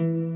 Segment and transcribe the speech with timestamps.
[0.00, 0.29] thiền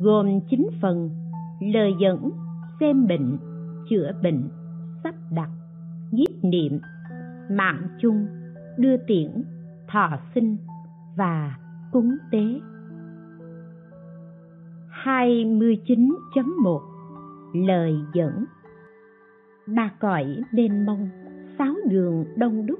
[0.00, 1.10] gồm chín phần
[1.60, 2.30] lời dẫn
[2.80, 3.38] xem bệnh
[3.90, 4.48] chữa bệnh
[5.04, 5.50] sắp đặt
[6.10, 6.80] nhiếp niệm
[7.50, 8.26] mạng chung
[8.78, 9.44] đưa tiễn
[9.88, 10.56] thọ sinh
[11.16, 11.56] và
[11.92, 12.60] cúng tế.
[15.04, 16.80] 29.1
[17.54, 18.44] Lời dẫn.
[19.66, 21.08] Ba cõi nên mông,
[21.58, 22.78] sáu đường đông đúc,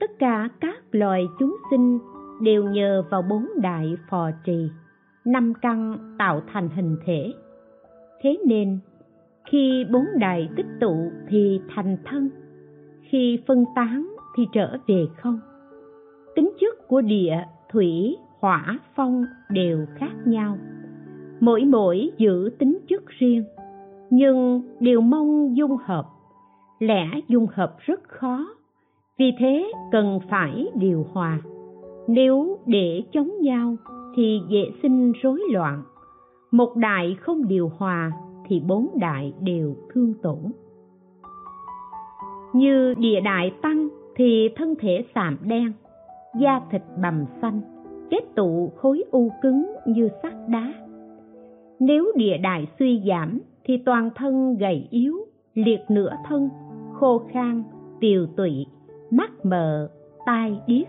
[0.00, 1.98] tất cả các loài chúng sinh
[2.42, 4.70] đều nhờ vào bốn đại phò trì,
[5.24, 7.32] năm căn tạo thành hình thể.
[8.20, 8.78] Thế nên,
[9.50, 12.30] khi bốn đại tích tụ thì thành thân,
[13.02, 15.40] khi phân tán thì trở về không.
[16.36, 20.58] Tính chất của địa thủy hỏa phong đều khác nhau.
[21.40, 23.44] Mỗi mỗi giữ tính chất riêng
[24.10, 26.04] nhưng đều mong dung hợp.
[26.78, 28.46] Lẽ dung hợp rất khó
[29.18, 31.40] vì thế cần phải điều hòa.
[32.08, 33.76] Nếu để chống nhau
[34.14, 35.82] thì vệ sinh rối loạn.
[36.50, 38.12] Một đại không điều hòa
[38.46, 40.38] thì bốn đại đều thương tổn.
[42.52, 45.72] Như địa đại tăng thì thân thể sạm đen,
[46.40, 47.60] da thịt bầm xanh,
[48.10, 50.72] kết tụ khối u cứng như sắt đá.
[51.80, 55.16] Nếu địa đại suy giảm thì toàn thân gầy yếu,
[55.54, 56.48] liệt nửa thân,
[56.92, 57.62] khô khan,
[58.00, 58.66] tiều tụy
[59.10, 59.90] mắt mờ,
[60.26, 60.86] tai điếc.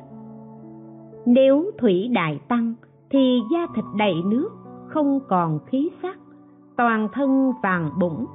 [1.25, 2.73] Nếu thủy đại tăng
[3.09, 4.49] thì da thịt đầy nước,
[4.87, 6.17] không còn khí sắc,
[6.77, 8.25] toàn thân vàng bụng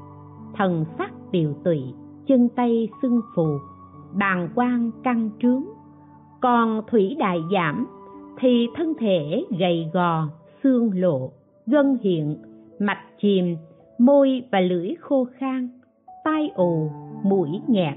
[0.54, 1.82] thần sắc tiều tụy,
[2.26, 3.58] chân tay sưng phù
[4.18, 5.64] bàn quang căng trướng.
[6.40, 7.86] Còn thủy đại giảm
[8.38, 10.28] thì thân thể gầy gò,
[10.62, 11.30] xương lộ,
[11.66, 12.36] gân hiện,
[12.78, 13.56] mạch chìm,
[13.98, 15.68] môi và lưỡi khô khan,
[16.24, 16.90] tai ù,
[17.22, 17.94] mũi nghẹt,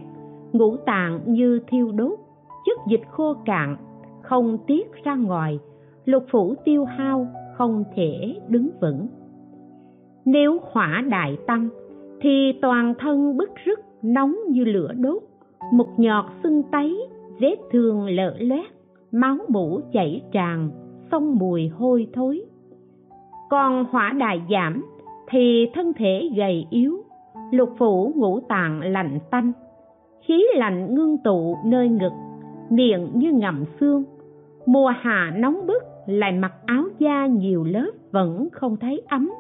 [0.54, 2.20] ngũ tạng như thiêu đốt.
[2.66, 3.78] Chất dịch khô cạn,
[4.22, 5.60] không tiết ra ngoài
[6.06, 9.08] lục phủ tiêu hao không thể đứng vững.
[10.25, 11.69] Nếu hỏa đại tăng,
[12.22, 15.24] thì toàn thân bức rứt nóng như lửa đốt.
[15.74, 17.08] Mục nhọt sưng tấy,
[17.40, 18.66] vết thương lở loét,
[19.12, 20.69] máu mũ chảy tràn
[21.12, 22.42] xông mùi hôi thối.
[23.50, 24.86] Còn hỏa đại giảm,
[25.30, 26.97] thì thân thể gầy yếu.
[27.52, 29.52] Lục phủ ngũ tạng lạnh tanh,
[30.22, 32.13] khí lạnh ngưng tụ nơi ngực,
[32.69, 34.03] miệng như ngậm xương.
[34.66, 39.31] Mùa hạ nóng bức lại mặc áo da nhiều lớp vẫn không thấy ấm.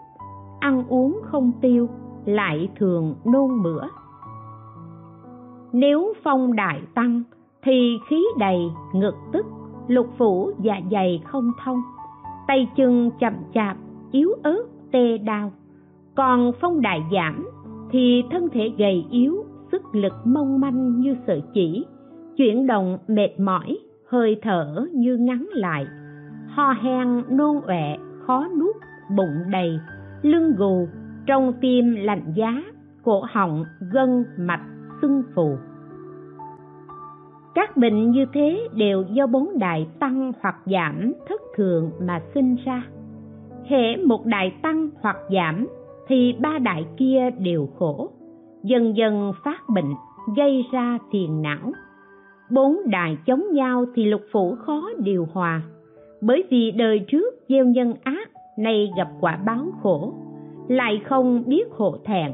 [0.59, 1.89] Ăn uống không tiêu,
[2.25, 3.87] lại thường nôn mửa.
[5.73, 7.23] Nếu phong đại tăng,
[7.63, 8.59] thì khí đầy
[8.93, 9.45] ngực tức,
[9.87, 11.81] lục phủ dạ dày không thông.
[12.47, 13.77] Tay chân chậm chạp,
[14.11, 15.51] yếu ớt, tê đau.
[16.15, 17.49] Còn phong đại giảm,
[17.91, 21.85] thì thân thể gầy yếu, sức lực mong manh như sợi chỉ.
[22.37, 25.85] Chuyển động mệt mỏi, hơi thở như ngắn lại
[26.55, 27.97] ho hen nôn ọe,
[28.27, 28.75] khó nuốt,
[29.17, 29.79] bụng đầy,
[30.21, 30.87] lưng gù,
[31.25, 32.63] trong tim lạnh giá,
[33.03, 34.65] cổ họng, gân, mạch
[35.01, 35.57] sưng phù.
[37.55, 42.55] Các bệnh như thế đều do bốn đại tăng hoặc giảm thất thường mà sinh
[42.65, 42.83] ra.
[43.65, 45.67] Hễ một đại tăng hoặc giảm,
[46.07, 48.09] thì ba đại kia đều khổ,
[48.63, 49.93] dần dần phát bệnh,
[50.37, 51.71] gây ra phiền não.
[52.51, 55.61] Bốn đại chống nhau thì lục phủ khó điều hòa
[56.25, 60.13] bởi vì đời trước gieo nhân ác, nay gặp quả báo khổ.
[60.67, 62.31] Lại không biết hộ thẹn,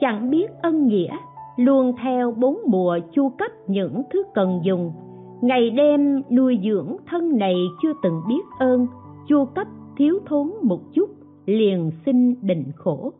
[0.00, 1.16] chẳng biết ân nghĩa,
[1.56, 4.92] luôn theo bốn mùa chu cấp những thứ cần dùng.
[5.40, 8.86] Ngày đêm nuôi dưỡng thân này chưa từng biết ơn,
[9.28, 9.66] chu cấp
[9.96, 11.10] thiếu thốn một chút,
[11.46, 13.12] liền sinh định khổ.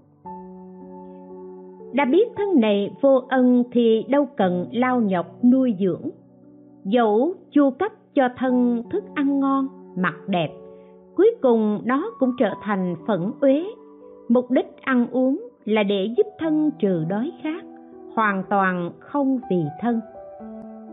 [1.92, 6.10] Đã biết thân này vô ân thì đâu cần lao nhọc nuôi dưỡng.
[6.84, 10.48] Dẫu chu cấp cho thân thức ăn ngon mặt đẹp.
[11.16, 13.64] Cuối cùng nó cũng trở thành phẫn uế.
[14.28, 17.64] Mục đích ăn uống là để giúp thân trừ đói khát,
[18.14, 20.00] hoàn toàn không vì thân.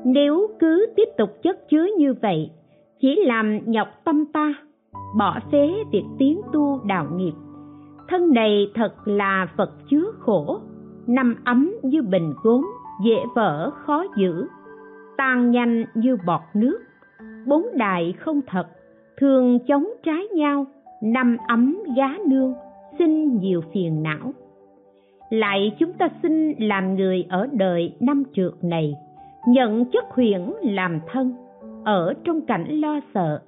[0.05, 2.51] Nếu cứ tiếp tục chất chứa như vậy,
[2.99, 4.53] chỉ làm nhọc tâm ta,
[5.17, 7.33] bỏ phế việc tiến tu đạo nghiệp.
[8.09, 10.59] Thân này thật là vật chứa khổ
[11.07, 12.65] năm ấm như bình gốm,
[13.03, 14.47] dễ vỡ, khó giữ,
[15.17, 16.79] tan nhanh như bọt nước.
[17.45, 18.67] Bốn đại không thật
[19.17, 20.65] thường chống trái nhau
[21.03, 22.53] năm ấm gá nương,
[22.99, 24.33] sinh nhiều phiền não.
[25.29, 28.95] Lại chúng ta xin làm người ở đời năm trượt này,
[29.47, 31.33] nhận chất huyễn làm thân,
[31.85, 33.41] ở trong cảnh lo sợ.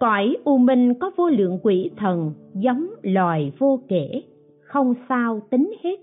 [0.00, 4.22] Cõi u minh có vô lượng quỷ thần, giống loài vô kể,
[4.60, 5.96] không sao tính hết.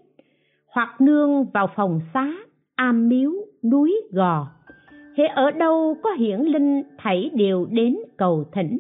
[0.72, 2.34] Hoặc nương vào phòng xá,
[2.75, 3.31] am miếu,
[3.63, 4.48] núi gò.
[5.18, 8.80] Hễ ở đâu có hiển linh, thảy đều đến cầu thỉnh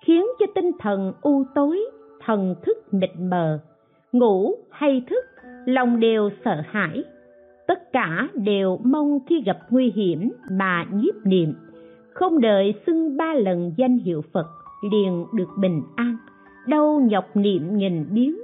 [0.00, 1.80] khiến cho tinh thần u tối,
[2.24, 3.60] thần thức mịt mờ.
[4.12, 5.24] Ngủ hay thức,
[5.66, 7.04] lòng đều sợ hãi.
[7.66, 11.54] Tất cả đều mong khi gặp nguy hiểm mà nhiếp niệm.
[12.14, 14.46] Không đợi xưng ba lần danh hiệu phật,
[14.92, 16.16] liền được bình an.
[16.66, 18.40] Đâu nhọc niệm nghìn biến,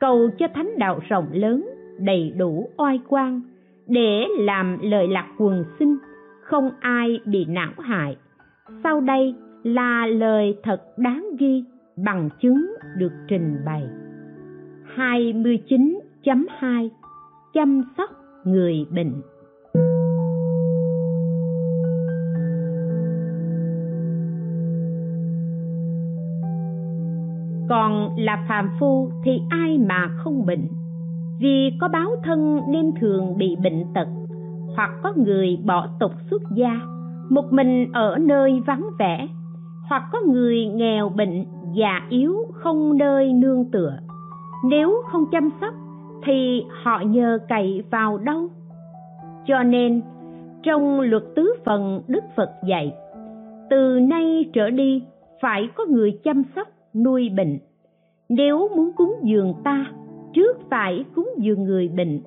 [0.00, 1.68] cầu cho thánh đạo rộng lớn,
[1.98, 3.40] đầy đủ oai quang.
[3.86, 5.96] Để làm lợi lạc quần sinh,
[6.42, 8.16] không ai bị não hại.
[8.84, 9.34] Sau đây
[9.74, 11.64] là lời thật đáng ghi
[11.96, 13.82] bằng chứng được trình bày.
[14.96, 16.88] 29.2
[17.54, 18.10] Chăm sóc
[18.44, 19.22] người bệnh.
[27.68, 30.68] Còn là phàm phu thì ai mà không bệnh?
[31.40, 34.08] Vì có báo thân nên thường bị bệnh tật,
[34.76, 36.80] hoặc có người bỏ tục xuất gia,
[37.30, 39.28] một mình ở nơi vắng vẻ
[39.88, 41.44] hoặc có người nghèo bệnh,
[41.74, 43.98] già yếu, không nơi nương tựa.
[44.64, 45.74] Nếu không chăm sóc,
[46.24, 48.48] thì họ nhờ cậy vào đâu?
[49.46, 50.02] Cho nên,
[50.62, 52.92] trong luật tứ phần đức phật dạy,
[53.70, 55.02] từ nay trở đi
[55.42, 57.58] phải có người chăm sóc, nuôi bệnh.
[58.28, 59.86] Nếu muốn cúng dường ta,
[60.34, 62.20] trước phải cúng dường người bệnh,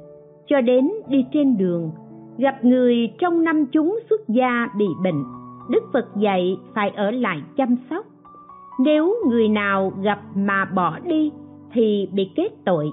[0.47, 1.91] cho đến đi trên đường,
[2.37, 5.23] gặp người trong năm chúng xuất gia bị bệnh
[5.71, 8.05] đức phật dạy phải ở lại chăm sóc.
[8.79, 11.31] Nếu người nào gặp mà bỏ đi,
[11.73, 12.91] thì bị kết tội.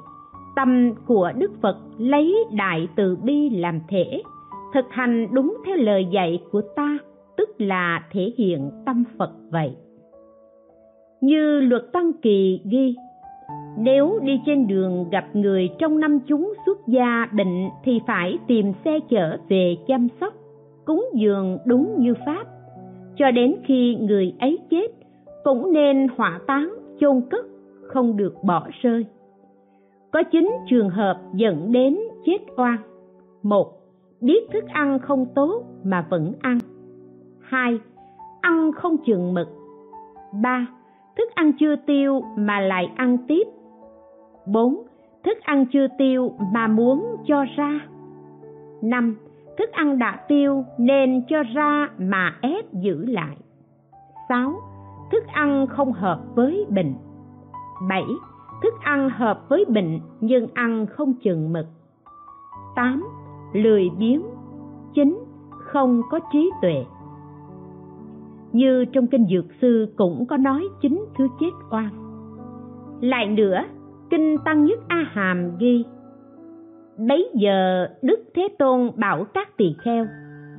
[0.56, 4.22] Tâm của đức phật lấy đại từ bi làm thể,
[4.74, 6.98] thực hành đúng theo lời dạy của ta,
[7.36, 9.76] tức là thể hiện tâm phật vậy.
[11.20, 12.96] Như luật tăng kỳ ghi,
[13.78, 18.72] nếu đi trên đường gặp người trong năm chúng xuất gia bệnh thì phải tìm
[18.84, 20.34] xe chở về chăm sóc,
[20.84, 22.44] cúng dường đúng như pháp
[23.18, 24.86] cho đến khi người ấy chết,
[25.44, 27.44] cũng nên hỏa táng, chôn cất,
[27.82, 29.06] không được bỏ rơi.
[30.10, 32.76] Có chín trường hợp dẫn đến chết oan.
[33.42, 33.72] Một,
[34.20, 36.58] biết thức ăn không tốt mà vẫn ăn.
[37.40, 37.78] Hai,
[38.40, 39.48] ăn không chừng mực.
[40.42, 40.66] Ba,
[41.18, 43.48] thức ăn chưa tiêu mà lại ăn tiếp.
[44.46, 44.82] Bốn,
[45.24, 47.80] thức ăn chưa tiêu mà muốn cho ra.
[48.82, 49.16] Năm
[49.58, 53.36] thức ăn đã tiêu nên cho ra mà ép giữ lại.
[54.28, 54.54] Sáu,
[55.12, 56.94] thức ăn không hợp với bệnh.
[57.88, 58.04] Bảy,
[58.62, 61.66] thức ăn hợp với bệnh nhưng ăn không chừng mực.
[62.76, 63.04] Tám,
[63.52, 64.22] lười biếng.
[64.94, 65.18] Chín,
[65.50, 66.84] không có trí tuệ.
[68.52, 71.90] Như trong kinh dược sư cũng có nói chính thứ chết oan.
[73.00, 73.64] Lại nữa,
[74.10, 75.84] kinh tăng nhất a hàm ghi
[76.98, 80.06] bấy giờ đức thế tôn bảo các tỳ kheo,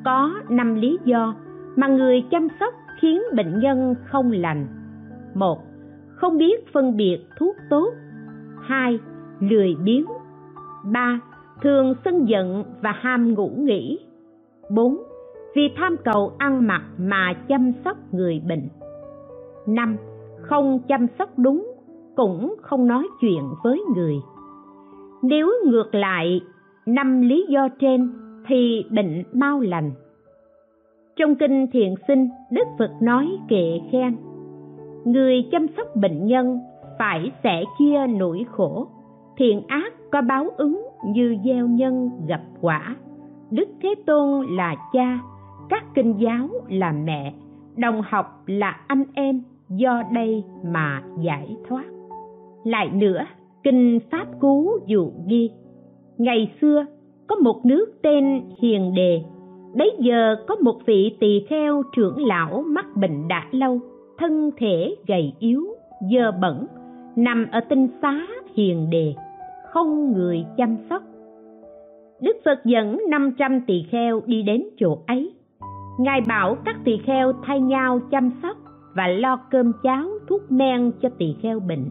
[0.05, 1.36] có năm lý do
[1.75, 4.67] mà người chăm sóc khiến bệnh nhân không lành.
[5.34, 5.60] Một,
[6.15, 7.93] không biết phân biệt thuốc tốt.
[8.62, 9.00] Hai,
[9.39, 10.05] lười biếng.
[10.91, 11.19] Ba,
[11.62, 14.00] thường sân giận và ham ngủ nghỉ.
[14.69, 14.98] Bốn,
[15.55, 18.67] vì tham cầu ăn mặc mà chăm sóc người bệnh.
[19.67, 19.98] Năm,
[20.41, 21.72] không chăm sóc đúng
[22.15, 24.15] cũng không nói chuyện với người
[25.22, 26.42] nếu ngược lại
[26.86, 28.14] năm lý do trên
[28.48, 29.92] thì bệnh mau lành.
[31.16, 34.18] Trong kinh thiện sinh, đức phật nói kệ khen
[35.06, 36.60] người chăm sóc bệnh nhân
[37.00, 38.88] phải sẻ chia nỗi khổ.
[39.38, 42.96] Thiện ác có báo ứng như gieo nhân gặp quả.
[43.52, 45.20] Đức thế tôn là cha,
[45.70, 47.34] các kinh giáo là mẹ,
[47.78, 51.86] đồng học là anh em, do đây mà giải thoát.
[52.64, 53.26] Lại nữa
[53.63, 55.51] kinh pháp cú dụ ghi.
[56.18, 56.86] Ngày xưa,
[57.28, 59.22] có một nước tên hiền đề.
[59.78, 63.80] Bấy giờ có một vị tỳ kheo trưởng lão mắc bệnh đã lâu,
[64.18, 65.63] thân thể gầy yếu,
[66.12, 66.66] dơ bẩn,
[67.16, 69.16] nằm ở tinh xá hiền đề,
[69.72, 71.04] không người chăm sóc.
[72.22, 75.34] Đức phật dẫn 500 tỳ kheo đi đến chỗ ấy.
[76.00, 78.58] Ngài bảo các tỳ kheo thay nhau chăm sóc
[78.96, 81.86] và lo cơm cháo, thuốc men cho tỳ kheo bệnh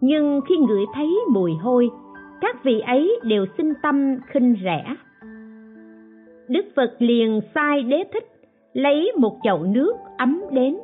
[0.00, 1.90] nhưng khi ngửi thấy mùi hôi,
[2.40, 4.84] các vị ấy đều sinh tâm khinh rẻ.
[6.48, 8.24] Đức phật liền sai đế thích
[8.72, 10.76] lấy một chậu nước ấm đến.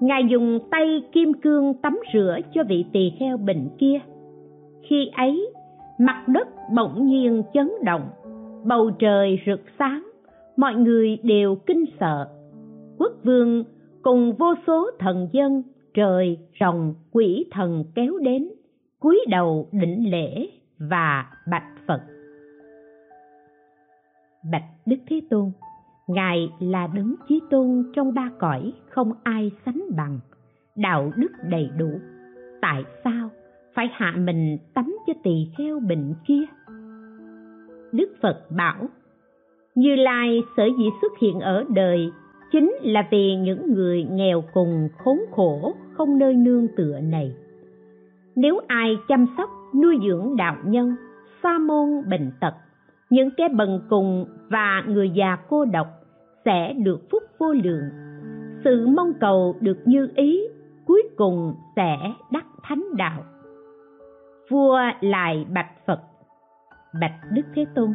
[0.00, 3.98] Ngài dùng tay kim cương tắm rửa cho vị tỳ kheo bệnh kia.
[4.82, 5.52] Khi ấy,
[5.98, 8.08] mặt đất bỗng nhiên chấn động,
[8.64, 10.06] bầu trời rực sáng,
[10.56, 12.28] mọi người đều kinh sợ.
[12.98, 13.64] Quốc vương
[14.02, 15.62] cùng vô số thần dân
[15.94, 18.48] trời rồng quỷ thần kéo đến,
[19.00, 20.48] cúi đầu đỉnh lễ
[20.78, 22.00] và bạch phật.
[24.52, 25.50] Bạch đức thế tôn,
[26.06, 30.18] ngài là đấng chí tôn trong ba cõi, không ai sánh bằng.
[30.76, 31.90] Đạo đức đầy đủ,
[32.60, 33.30] tại sao
[33.74, 36.44] phải hạ mình tắm cho tỳ kheo bệnh kia?
[37.92, 38.88] Đức phật bảo,
[39.74, 42.10] như lai sở dĩ xuất hiện ở đời
[42.52, 47.36] chính là vì những người nghèo cùng khốn khổ không nơi nương tựa này.
[48.36, 49.50] Nếu ai chăm sóc,
[49.82, 50.96] nuôi dưỡng đạo nhân,
[51.42, 52.54] sa môn bệnh tật,
[53.10, 55.86] những kẻ bần cùng và người già cô độc
[56.44, 57.84] sẽ được phúc vô lượng.
[58.64, 60.40] Sự mong cầu được như ý,
[60.86, 61.96] cuối cùng sẽ
[62.32, 63.24] đắc thánh đạo.
[64.50, 66.00] Vua lại bạch phật,
[67.00, 67.92] bạch đức thế tôn,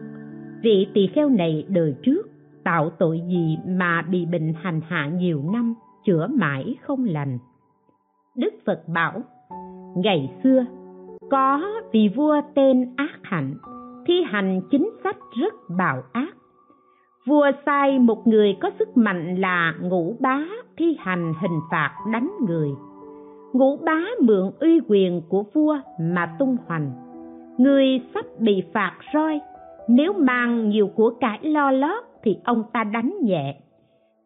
[0.61, 2.29] vị tỳ kheo này đời trước
[2.63, 5.73] tạo tội gì mà bị bệnh hành hạ nhiều năm,
[6.05, 7.37] chữa mãi không lành?
[8.39, 9.21] Đức phật bảo,
[9.95, 10.65] ngày xưa,
[11.31, 13.55] có vị vua tên ác hạnh,
[14.05, 16.33] thi hành chính sách rất bạo ác.
[17.27, 20.39] Vua sai một người có sức mạnh là ngũ bá
[20.77, 22.69] thi hành hình phạt đánh người.
[23.53, 26.91] Ngũ bá mượn uy quyền của vua mà tung hoành.
[27.57, 29.39] Người sắp bị phạt roi,
[29.87, 33.55] nếu mang nhiều của cải lo lót thì ông ta đánh nhẹ.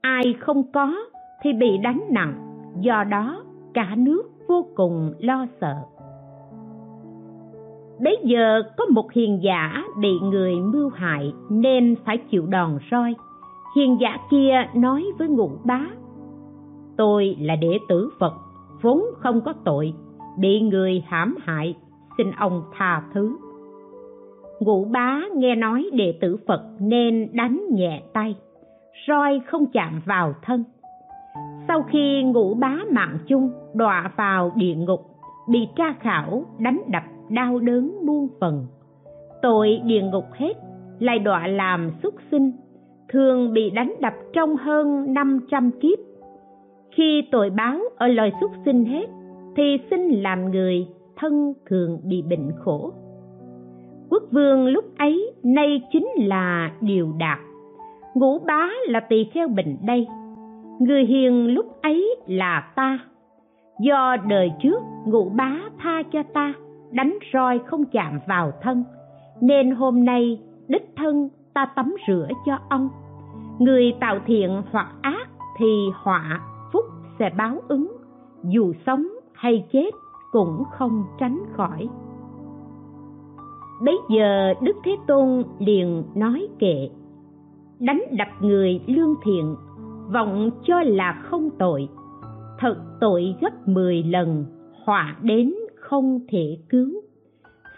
[0.01, 0.96] Ai không có
[1.41, 2.34] thì bị đánh nặng,
[2.82, 3.43] do đó
[3.74, 5.75] cả nước vô cùng lo sợ.
[8.03, 13.13] Bấy giờ có một hiền giả bị người mưu hại nên phải chịu đòn roi.
[13.75, 15.82] Hiền giả kia nói với ngũ bá,
[16.98, 18.34] tôi là đệ tử phật,
[18.82, 19.94] vốn không có tội,
[20.39, 21.75] bị người hãm hại,
[22.18, 23.38] xin ông tha thứ.
[24.60, 28.36] Ngũ bá nghe nói đệ tử phật nên đánh nhẹ tay,
[29.08, 30.63] roi không chạm vào thân
[31.74, 35.01] sau khi ngũ bá mạng chung đọa vào địa ngục,
[35.50, 38.65] bị tra khảo, đánh đập, đau đớn muôn phần.
[39.42, 40.53] Tội địa ngục hết,
[41.00, 42.51] lại đọa làm xuất sinh,
[43.10, 46.00] thường bị đánh đập trong hơn 500 kiếp.
[46.92, 49.06] Khi tội báo ở loài xuất sinh hết,
[49.56, 52.92] thì sinh làm người thân thường bị bệnh khổ.
[54.10, 57.39] Quốc vương lúc ấy nay chính là điều đạt.
[58.13, 60.08] Ngũ bá là tỳ kheo bệnh đây
[60.80, 63.00] người hiền lúc ấy là ta.
[63.80, 66.53] Do đời trước ngụ bá tha cho ta,
[66.92, 68.84] đánh roi không chạm vào thân.
[69.42, 72.89] Nên hôm nay đích thân ta tắm rửa cho ông.
[73.60, 75.27] Người tạo thiện hoặc ác
[75.58, 76.42] thì họa,
[76.74, 76.86] phúc
[77.20, 77.98] sẽ báo ứng.
[78.44, 79.92] Dù sống hay chết
[80.32, 81.89] cũng không tránh khỏi.
[83.86, 86.89] Bấy giờ đức thế tôn liền nói kệ,
[87.80, 89.56] đánh đập người lương thiện
[90.12, 91.89] vọng cho là không tội.
[92.60, 94.45] Thật tội gấp mười lần,
[94.86, 96.89] họa đến không thể cứu.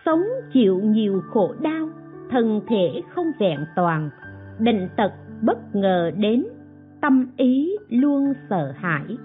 [0.06, 1.90] Sống chịu nhiều khổ đau,
[2.30, 4.10] thân thể không vẹn toàn.
[4.60, 6.46] Bệnh tật bất ngờ đến,
[7.02, 9.18] tâm ý luôn sợ hãi,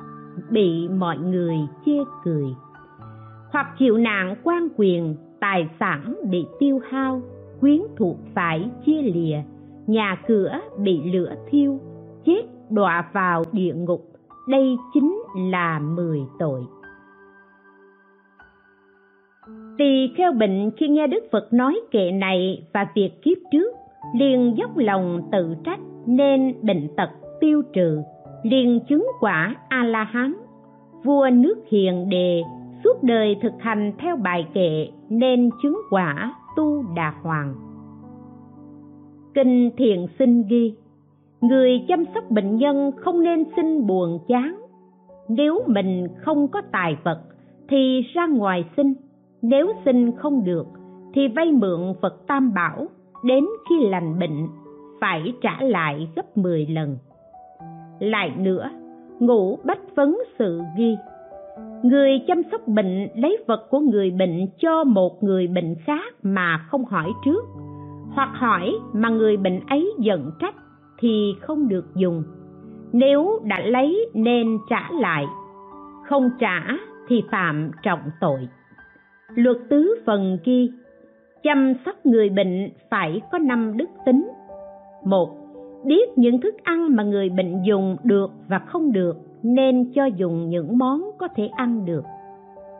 [0.51, 1.93] bị mọi người chê
[2.25, 2.47] cười.
[3.53, 7.23] Hoặc chịu nạn quan quyền, tài sản bị tiêu hao,
[7.61, 9.39] quyến thuộc phải chia lìa,
[9.87, 11.81] nhà cửa bị lửa thiêu,
[12.25, 14.07] chết đọa vào địa ngục.
[14.49, 16.61] Đây chính là mười tội.
[19.79, 23.75] Tỳ kheo bệnh khi nghe đức phật nói kệ này và việc kiếp trước,
[24.15, 27.11] liền dốc lòng tự trách nên bệnh tật
[27.41, 28.01] tiêu trừ,
[28.43, 30.35] liền chứng quả a la hán
[31.05, 32.43] vua nước hiền đề,
[32.85, 37.55] suốt đời thực hành theo bài kệ nên chứng quả tu đà hoàng.
[39.35, 40.75] Kinh thiện sinh ghi
[41.41, 44.61] người chăm sóc bệnh nhân không nên sinh buồn chán.
[45.29, 47.21] Nếu mình không có tài vật
[47.69, 48.95] thì ra ngoài xin.
[49.43, 50.67] nếu xin không được
[51.15, 52.87] thì vay mượn Phật Tam Bảo.
[53.25, 54.49] Đến khi lành bệnh
[55.01, 56.97] phải trả lại gấp 10 lần.
[58.01, 58.71] Lại nữa,
[59.19, 60.97] ngũ bách vấn sự ghi.
[61.83, 66.67] Người chăm sóc bệnh lấy vật của người bệnh cho một người bệnh khác mà
[66.71, 67.45] không hỏi trước.
[68.15, 70.55] Hoặc hỏi mà người bệnh ấy giận trách
[71.01, 72.23] thì không được dùng.
[72.93, 75.27] Nếu đã lấy nên trả lại,
[76.09, 76.65] không trả
[77.09, 78.49] thì phạm trọng tội.
[79.35, 80.71] Luật tứ phần ghi,
[81.43, 84.29] chăm sóc người bệnh phải có năm đức tính.
[85.05, 85.37] Một,
[85.85, 90.49] biết những thức ăn mà người bệnh dùng được và không được nên cho dùng
[90.49, 92.05] những món có thể ăn được.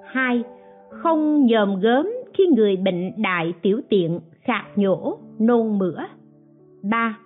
[0.05, 0.43] Hai,
[0.91, 5.99] không nhòm gớm khi người bệnh đại tiểu tiện khạc nhổ, nôn mửa.
[6.83, 7.19] Ba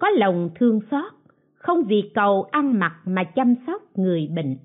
[0.00, 1.12] có lòng thương xót,
[1.54, 4.56] không vì cầu ăn mặc mà chăm sóc người bệnh.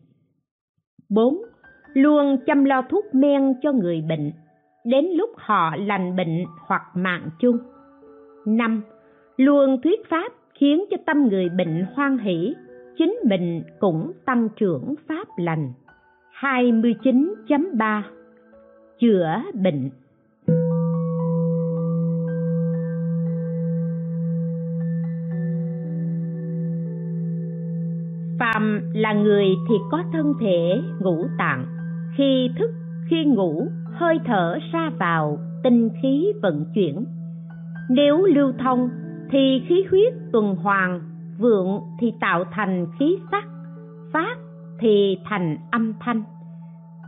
[1.10, 1.38] Bốn,
[1.94, 4.32] luôn chăm lo thuốc men cho người bệnh,
[4.86, 7.58] đến lúc họ lành bệnh hoặc mạng chung.
[8.46, 8.82] Năm,
[9.38, 12.56] luôn thuyết pháp khiến cho tâm người bệnh hoan hỷ,
[12.98, 15.74] chính mình cũng tăng trưởng pháp lành.
[16.42, 18.02] 29.3
[19.00, 19.90] Chữa bệnh.
[28.40, 31.66] Phàm là người thì có thân thể ngũ tạng.
[32.18, 32.72] Khi thức,
[33.10, 37.06] khi ngủ, hơi thở ra vào, tinh khí vận chuyển.
[37.90, 38.90] Nếu lưu thông
[39.32, 41.02] thì khí huyết tuần hoàn
[41.38, 43.44] vượng thì tạo thành khí sắc
[44.14, 44.38] phát
[44.80, 46.24] thì thành âm thanh.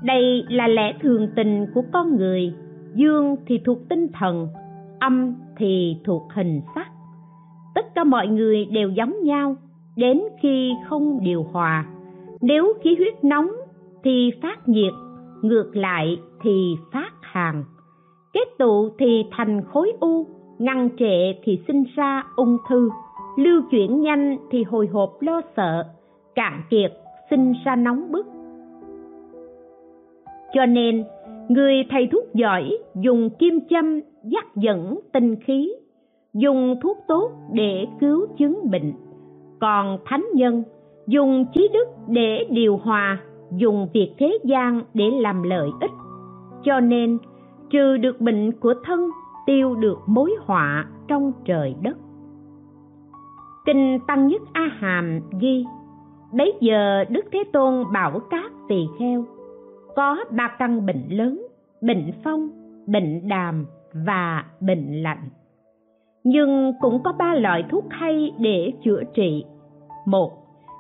[0.03, 2.53] Đây là lẽ thường tình của con người
[2.95, 4.47] dương thì thuộc tinh thần
[4.99, 6.87] âm thì thuộc hình sắc.
[7.75, 9.55] Tất cả mọi người đều giống nhau
[9.97, 11.85] đến khi không điều hòa.
[12.41, 13.47] Nếu khí huyết nóng
[14.03, 14.93] thì phát nhiệt,
[15.41, 17.63] ngược lại thì phát hàn.
[18.33, 20.25] Kết tụ thì thành khối u,
[20.59, 22.89] ngăn trệ thì sinh ra ung thư.
[23.37, 25.83] Lưu chuyển nhanh thì hồi hộp lo sợ,
[26.35, 26.93] cạn kiệt
[27.29, 28.25] sinh ra nóng bức.
[30.53, 31.03] Cho nên,
[31.49, 35.73] người thầy thuốc giỏi dùng kim châm dắt dẫn tinh khí,
[36.33, 38.93] dùng thuốc tốt để cứu chứng bệnh
[39.59, 40.63] còn thánh nhân
[41.07, 43.19] dùng trí đức để điều hòa,
[43.51, 45.91] dùng việc thế gian để làm lợi ích.
[46.63, 47.17] Cho nên,
[47.69, 49.09] trừ được bệnh của thân,
[49.45, 51.97] tiêu được mối họa trong trời đất.
[53.65, 55.65] Kinh tăng nhất a hàm ghi,
[56.33, 59.25] bấy giờ đức thế tôn bảo các tỳ kheo,
[59.95, 61.47] có ba căn bệnh lớn,
[61.81, 62.49] bệnh phong,
[62.87, 63.65] bệnh đàm
[64.05, 65.29] và bệnh lạnh.
[66.23, 69.45] Nhưng cũng có ba loại thuốc hay để chữa trị
[70.07, 70.31] một.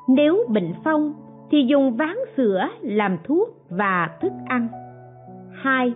[0.07, 1.13] Nếu bệnh phong
[1.51, 4.67] thì dùng ván sữa làm thuốc và thức ăn.
[5.51, 5.93] Hai.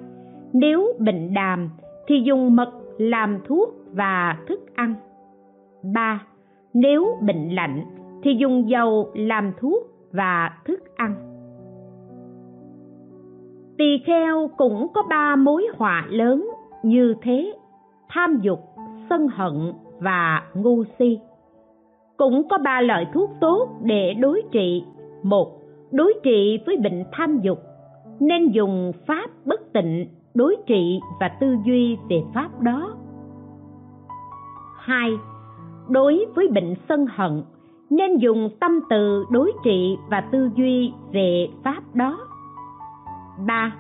[0.54, 1.70] Nếu bệnh đàm
[2.08, 4.96] thì dùng mật làm thuốc và thức ăn.
[5.94, 6.24] Ba.
[6.74, 7.86] Nếu bệnh lạnh
[8.24, 11.16] thì dùng dầu làm thuốc và thức ăn.
[13.78, 16.50] Tỳ kheo cũng có ba mối họa lớn
[16.84, 17.54] như thế
[18.10, 18.60] tham dục,
[19.10, 21.20] sân hận và ngu si
[22.22, 24.84] cũng có ba loại thuốc tốt để đối trị.
[25.24, 25.48] Một,
[25.92, 27.60] đối trị với bệnh tham dục,
[28.20, 32.96] nên dùng pháp bất tịnh đối trị và tư duy về pháp đó.
[34.78, 35.12] Hai,
[35.90, 37.44] đối với bệnh sân hận,
[37.90, 42.18] nên dùng tâm từ đối trị và tư duy về pháp đó.
[43.48, 43.76] Ba,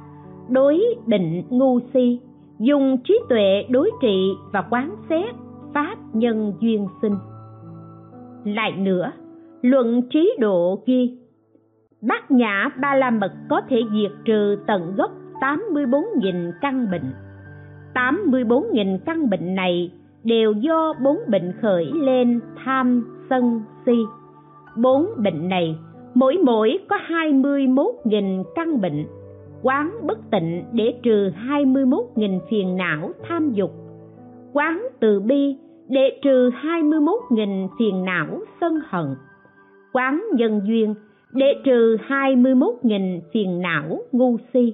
[0.49, 2.19] đối định ngu si,
[2.59, 5.35] dùng trí tuệ đối trị và quán xét
[5.73, 7.15] pháp nhân duyên sinh
[8.43, 9.11] lại nữa,
[9.61, 11.17] luận trí độ ghi.
[12.01, 17.13] Bát nhã ba la mật có thể diệt trừ tận gốc 84.000 căn bệnh.
[17.93, 19.91] 84.000 căn bệnh này
[20.23, 23.95] đều do bốn bệnh khởi lên tham sân si.
[24.77, 25.75] Bốn bệnh này,
[26.13, 29.05] mỗi mỗi có 21.000 căn bệnh.
[29.61, 33.71] Quán bất tịnh để trừ 21.000 phiền não tham dục.
[34.53, 35.57] Quán từ bi
[35.91, 38.27] để trừ 21.000 phiền não
[38.61, 39.05] sân hận.
[39.93, 40.95] Quán nhân duyên
[41.33, 44.73] để trừ 21.000 phiền não ngu si.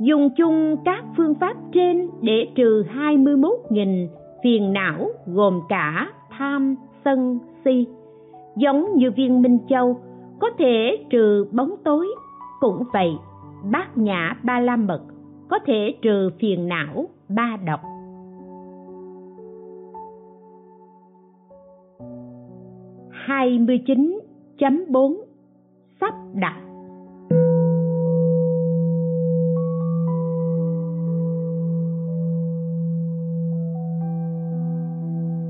[0.00, 4.08] Dùng chung các phương pháp trên để trừ 21.000
[4.42, 6.74] phiền não gồm cả tham,
[7.04, 7.86] sân, si.
[8.56, 10.00] Giống như viên minh châu,
[10.40, 12.06] có thể trừ bóng tối.
[12.60, 13.10] Cũng vậy,
[13.72, 15.00] bát nhã ba la mật
[15.48, 17.80] có thể trừ phiền não ba độc.
[23.30, 24.20] Hai mươi chín
[24.58, 25.16] chấm bốn.
[26.00, 26.56] Sắp đặt.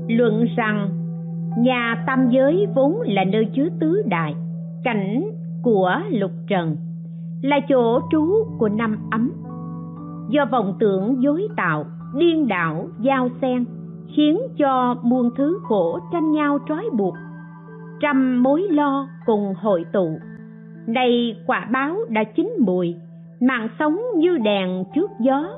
[0.07, 0.89] Luận rằng,
[1.57, 4.35] nhà tam giới vốn là nơi chứa tứ đại,
[4.83, 5.31] cảnh
[5.63, 6.75] của lục trần,
[7.41, 9.31] là chỗ trú của năm ấm.
[10.29, 13.65] Do vọng tưởng dối tạo, điên đảo giao xen,
[14.15, 17.13] khiến cho muôn thứ khổ tranh nhau trói buộc
[18.01, 20.19] trăm mối lo cùng hội tụ.
[20.87, 22.95] Đây quả báo đã chín mùi,
[23.41, 25.49] mạng sống như đèn trước gió.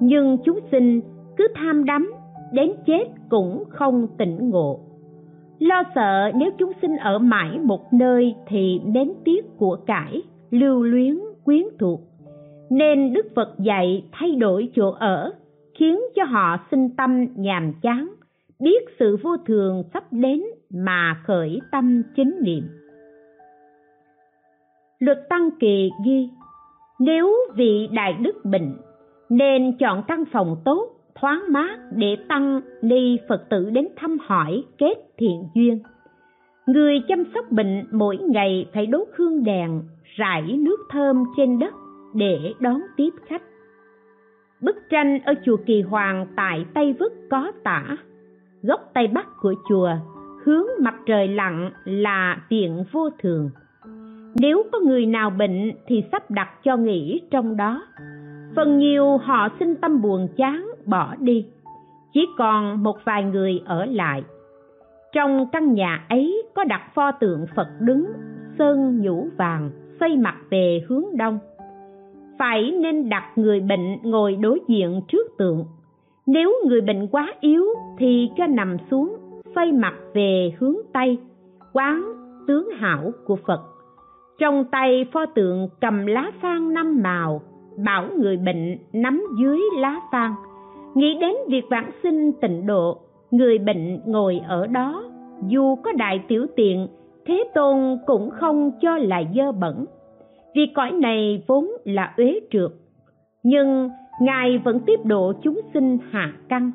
[0.00, 1.00] Nhưng chúng sinh
[1.36, 2.12] cứ tham đắm,
[2.52, 4.80] đến chết cũng không tỉnh ngộ.
[5.58, 10.82] Lo sợ nếu chúng sinh ở mãi một nơi thì đến tiếc của cải lưu
[10.82, 12.00] luyến quyến thuộc.
[12.70, 15.32] Nên đức phật dạy thay đổi chỗ ở,
[15.78, 18.08] khiến cho họ sinh tâm nhàm chán,
[18.60, 20.42] biết sự vô thường sắp đến
[20.74, 22.62] mà khởi tâm chính niệm.
[24.98, 26.28] Luật tăng kỳ ghi,
[26.98, 28.76] nếu vị đại đức bệnh,
[29.28, 34.64] nên chọn căn phòng tốt, thoáng mát để tăng ni phật tử đến thăm hỏi
[34.78, 35.78] kết thiện duyên.
[36.66, 39.82] Người chăm sóc bệnh mỗi ngày phải đốt hương đèn,
[40.16, 41.74] rải nước thơm trên đất
[42.14, 43.42] để đón tiếp khách.
[44.60, 47.96] Bức tranh ở chùa kỳ hoàng tại tây vức có tả
[48.62, 49.90] góc tây bắc của chùa
[50.44, 53.50] hướng mặt trời lặn là tiện vô thường.
[54.34, 57.82] Nếu có người nào bệnh thì sắp đặt cho nghỉ trong đó.
[58.56, 61.46] Phần nhiều họ sinh tâm buồn chán, bỏ đi.
[62.12, 64.22] Chỉ còn một vài người ở lại.
[65.12, 68.06] Trong căn nhà ấy có đặt pho tượng phật đứng,
[68.58, 71.38] sơn nhũ vàng, xây mặt về hướng đông.
[72.38, 75.64] Phải nên đặt người bệnh ngồi đối diện trước tượng.
[76.26, 77.64] Nếu người bệnh quá yếu
[77.98, 79.16] thì cho nằm xuống
[79.54, 81.18] xoay mặt về hướng tây,
[81.72, 82.02] quán
[82.46, 83.60] tướng hảo của phật.
[84.38, 87.42] Trong tay pho tượng cầm lá phan năm màu,
[87.84, 90.30] bảo người bệnh nắm dưới lá phan
[90.94, 92.98] nghĩ đến việc vãng sinh tịnh độ,
[93.30, 95.04] người bệnh ngồi ở đó,
[95.46, 96.88] dù có đại tiểu tiện,
[97.26, 99.84] thế tôn cũng không cho là dơ bẩn.
[100.54, 102.70] Vì cõi này vốn là uế trượt
[103.42, 106.72] nhưng ngài vẫn tiếp độ chúng sinh hạ căn.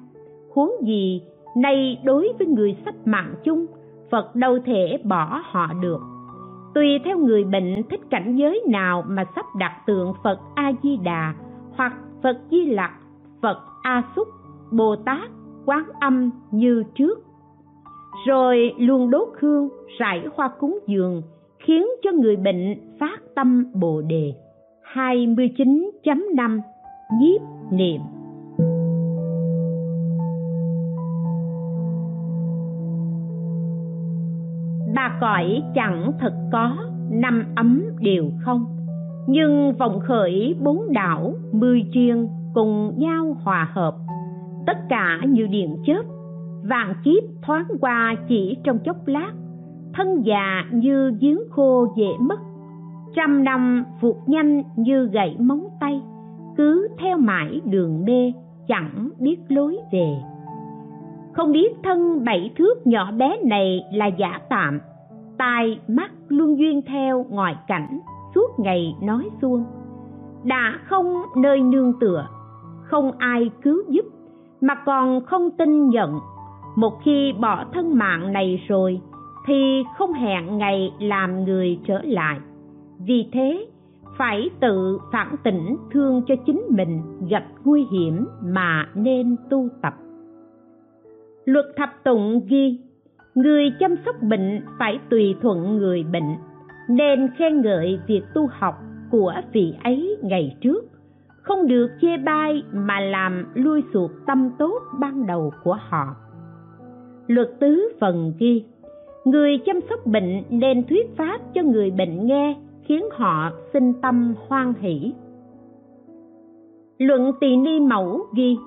[0.54, 1.22] Huống gì
[1.56, 3.66] nay đối với người sắp mạng chung,
[4.12, 6.00] phật đâu thể bỏ họ được.
[6.74, 10.98] Tùy theo người bệnh thích cảnh giới nào mà sắp đặt tượng phật a di
[10.98, 11.34] đà
[11.76, 12.92] hoặc phật di lặc
[13.42, 14.28] phật a xúc
[14.72, 15.30] bồ tát
[15.66, 17.20] quán âm như trước.
[18.28, 21.22] Rồi luôn đốt hương, rải hoa cúng dường,
[21.60, 24.34] khiến cho người bệnh phát tâm bồ đề.
[24.94, 26.62] 29.5
[27.20, 27.42] nhiếp
[27.72, 28.02] niệm.
[35.22, 36.78] Cõi chẳng thật có,
[37.10, 38.66] năm ấm đều không.
[39.28, 43.96] Nhưng vọng khởi bốn đảo, mười chiên cùng nhau hòa hợp.
[44.68, 46.04] Tất cả như điện chớp,
[46.64, 49.32] vạn kiếp thoáng qua chỉ trong chốc lát.
[49.94, 52.40] Thân già như giếng khô dễ mất,
[53.16, 56.02] trăm năm vụt nhanh như gậy móng tay.
[56.58, 58.34] Cứ theo mãi đường mê,
[58.68, 60.16] chẳng biết lối về.
[61.34, 64.80] Không biết thân bảy thước nhỏ bé này là giả tạm
[65.38, 68.00] tai mắt luôn duyên theo ngoại cảnh,
[68.36, 69.64] suốt ngày nói xuông.
[70.44, 72.28] Đã không nơi nương tựa,
[72.84, 74.06] không ai cứu giúp,
[74.62, 76.20] mà còn không tin nhận
[76.76, 79.02] một khi bỏ thân mạng này rồi,
[79.48, 82.40] thì không hẹn ngày làm người trở lại.
[83.00, 83.66] Vì thế,
[84.18, 89.94] phải tự phản tỉnh thương cho chính mình gặp nguy hiểm mà nên tu tập.
[91.46, 92.80] Luật thập tụng ghi
[93.36, 96.36] người chăm sóc bệnh phải tùy thuận người bệnh,
[96.90, 98.76] nên khen ngợi việc tu học
[99.12, 100.86] của vị ấy ngày trước.
[101.42, 106.16] Không được chê bai mà làm lui sụt tâm tốt ban đầu của họ.
[107.28, 108.66] Luật tứ phần ghi,
[109.26, 114.36] người chăm sóc bệnh nên thuyết pháp cho người bệnh nghe, khiến họ sinh tâm
[114.48, 115.14] hoan hỷ.
[116.98, 118.58] Luận tỳ ni mẫu ghi,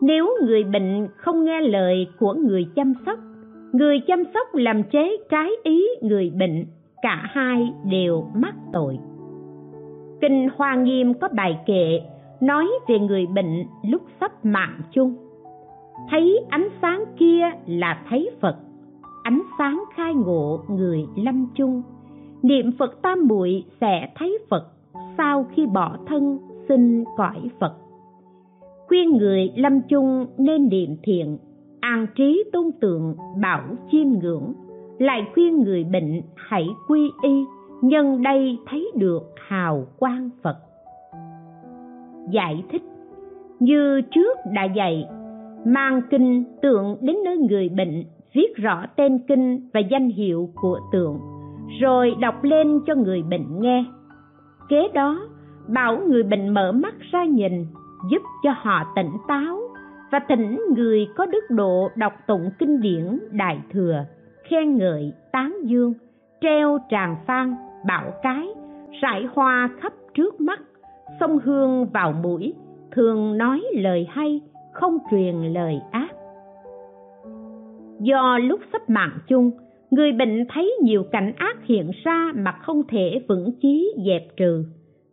[0.00, 3.18] nếu người bệnh không nghe lời của người chăm sóc
[3.72, 6.64] người chăm sóc làm chế trái ý người bệnh,
[7.02, 8.98] cả hai đều mắc tội.
[10.20, 12.00] Kinh hoa nghiêm có bài kệ,
[12.40, 15.14] nói về người bệnh lúc sắp mạng chung.
[16.10, 18.56] Thấy ánh sáng kia là thấy phật.
[19.22, 21.82] Ánh sáng khai ngộ người lâm chung.
[22.42, 24.66] Niệm phật tam muội sẽ thấy phật
[25.18, 27.74] sau khi bỏ thân xin cõi phật.
[28.88, 31.38] Khuyên người lâm chung nên niệm thiện
[31.80, 33.62] an trí tôn tượng bảo
[33.92, 34.52] chiêm ngưỡng,
[34.98, 37.44] lại khuyên người bệnh hãy quy y,
[37.82, 40.56] nhân đây thấy được hào quang phật.
[42.30, 42.82] Giải thích,
[43.60, 45.08] như trước đã dạy,
[45.66, 50.80] mang kinh tượng đến nơi người bệnh, viết rõ tên kinh và danh hiệu của
[50.92, 51.18] tượng,
[51.80, 53.84] rồi đọc lên cho người bệnh nghe.
[54.68, 55.28] Kế đó,
[55.68, 57.66] bảo người bệnh mở mắt ra nhìn,
[58.10, 59.69] giúp cho họ tỉnh táo
[60.10, 64.04] và thỉnh người có đức độ đọc tụng kinh điển đại thừa,
[64.42, 65.94] khen ngợi tán dương,
[66.40, 67.54] treo tràng phan
[67.86, 68.48] bạo cái,
[69.02, 70.60] rải hoa khắp trước mắt,
[71.20, 72.54] xông hương vào mũi,
[72.90, 74.40] thường nói lời hay,
[74.72, 76.08] không truyền lời ác.
[78.00, 79.50] Do lúc sắp mạng chung,
[79.90, 84.64] người bệnh thấy nhiều cảnh ác hiện ra mà không thể vững chí dẹp trừ.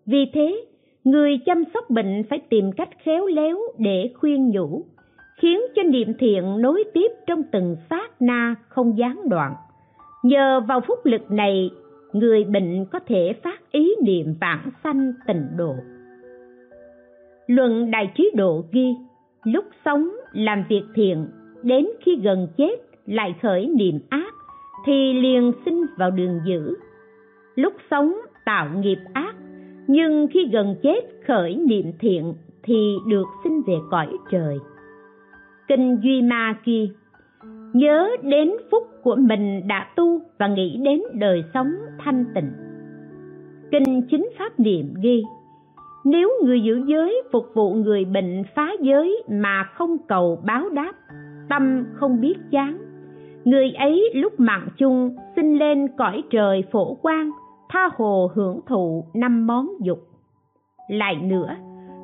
[0.06, 0.66] Vì thế
[1.08, 4.86] người chăm sóc bệnh phải tìm cách khéo léo để khuyên nhủ,
[5.38, 9.54] khiến cho niệm thiện nối tiếp trong từng sát na không gián đoạn.
[10.24, 11.70] Nhờ vào phúc lực này,
[12.14, 15.76] người bệnh có thể phát ý niệm vãng sanh tịnh độ.
[17.48, 18.96] Luận đại trí độ ghi,
[19.44, 21.28] lúc sống làm việc thiện,
[21.64, 24.34] đến khi gần chết lại khởi niệm ác,
[24.86, 26.76] thì liền sinh vào đường dữ.
[27.56, 28.14] Lúc sống
[28.46, 29.27] tạo nghiệp ác
[29.88, 34.58] nhưng khi gần chết khởi niệm thiện thì được sinh về cõi trời.
[35.68, 36.88] Kinh duy ma kia
[37.74, 42.52] nhớ đến phúc của mình đã tu và nghĩ đến đời sống thanh tịnh.
[43.72, 45.24] Kinh chính pháp niệm ghi,
[46.06, 50.94] nếu người giữ giới phục vụ người bệnh phá giới mà không cầu báo đáp,
[51.50, 52.78] tâm không biết chán,
[53.46, 57.32] người ấy lúc mạng chung sinh lên cõi trời phổ quang
[57.70, 60.00] tha hồ hưởng thụ năm món dục.
[60.90, 61.56] Lại nữa,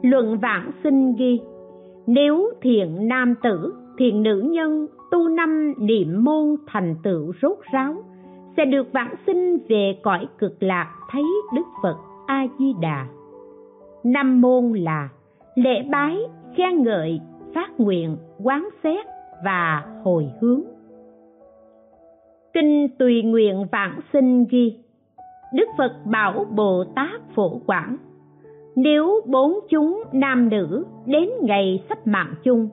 [0.02, 1.42] luận vãng sinh ghi,
[2.08, 7.96] nếu thiện nam tử, thiện nữ nhân tu năm niệm môn thành tựu rốt ráo,
[8.58, 11.24] sẽ được vãng sinh về cõi cực lạc thấy
[11.56, 11.98] đức phật
[12.28, 13.08] a di đà
[14.04, 15.10] năm môn là
[15.56, 16.18] lễ bái,
[16.58, 17.20] khen ngợi,
[17.56, 19.06] phát nguyện, quán xét
[19.46, 20.62] và hồi hướng.
[22.54, 24.83] Kinh tùy nguyện vãng sinh ghi
[25.54, 27.98] đức phật bảo bồ tát phổ quảng,
[28.76, 32.70] nếu bốn chúng nam nữ đến ngày sắp mạng chung,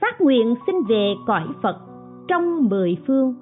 [0.00, 1.76] phát nguyện xin về cõi phật
[2.28, 3.34] trong mười phương,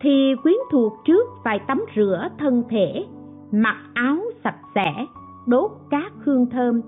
[0.00, 3.04] thì quyến thuộc trước phải tắm rửa thân thể,
[3.52, 5.06] mặc áo sạch sẽ,
[5.46, 6.80] đốt các hương thơm,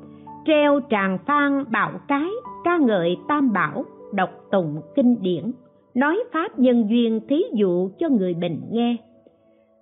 [0.46, 2.30] treo tràng phan bạo cái
[2.64, 5.52] ca ngợi tam bảo, đọc tụng kinh điển,
[5.94, 8.96] nói pháp nhân duyên thí dụ cho người bệnh nghe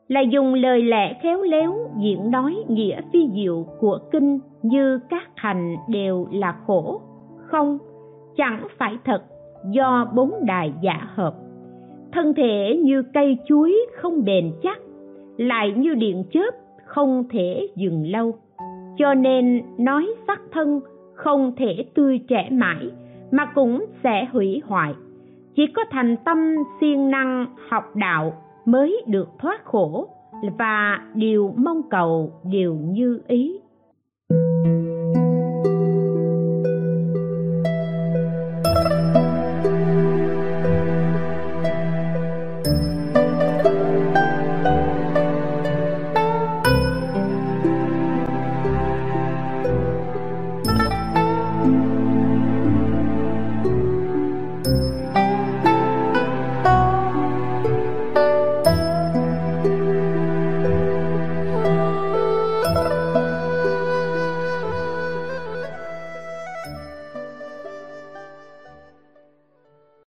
[0.08, 5.28] là dùng lời lẽ khéo léo diễn nói nghĩa phi diệu của kinh như các
[5.36, 7.00] hành đều là khổ.
[7.36, 7.78] Không,
[8.36, 9.22] chẳng phải thật,
[9.70, 11.34] do bốn đài giả hợp.
[12.12, 14.78] Thân thể như cây chuối không bền chắc,
[15.36, 16.50] lại như điện chớp
[16.84, 18.34] không thể dừng lâu.
[18.96, 20.80] Cho nên nói sắc thân
[21.14, 22.90] không thể tươi trẻ mãi,
[23.30, 24.94] mà cũng sẽ hủy hoại.
[25.56, 28.32] Chỉ có thành tâm siêng năng học đạo
[28.64, 30.08] mới được thoát khổ.
[30.58, 33.60] Và điều mong cầu đều như ý.